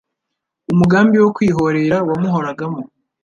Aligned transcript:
umugambi 0.73 1.15
wo 1.23 1.29
kwihorera 1.35 1.97
wamuhoragamo. 2.09 2.81